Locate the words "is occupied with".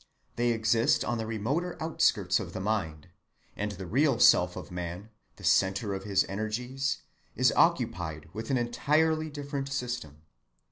7.35-8.49